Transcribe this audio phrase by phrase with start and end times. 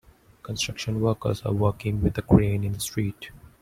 [0.41, 3.29] Construction workers are working with a crane in the street.